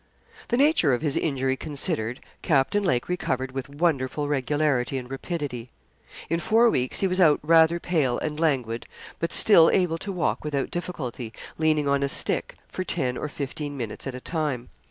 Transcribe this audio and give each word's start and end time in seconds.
The 0.47 0.57
nature 0.57 0.95
of 0.95 1.03
his 1.03 1.15
injury 1.15 1.55
considered, 1.55 2.21
Captain 2.41 2.81
Lake 2.81 3.07
recovered 3.07 3.51
with 3.51 3.69
wonderful 3.69 4.27
regularity 4.27 4.97
and 4.97 5.07
rapidity. 5.07 5.69
In 6.27 6.39
four 6.39 6.71
weeks 6.71 7.01
he 7.01 7.07
was 7.07 7.19
out 7.19 7.39
rather 7.43 7.79
pale 7.79 8.17
and 8.17 8.39
languid 8.39 8.87
but 9.19 9.31
still 9.31 9.69
able 9.69 9.99
to 9.99 10.11
walk 10.11 10.43
without 10.43 10.71
difficulty, 10.71 11.31
leaning 11.59 11.87
on 11.87 12.01
a 12.01 12.09
stick, 12.09 12.55
for 12.67 12.83
ten 12.83 13.15
or 13.15 13.29
fifteen 13.29 13.77
minutes 13.77 14.07
at 14.07 14.15
a 14.15 14.19
time. 14.21 14.69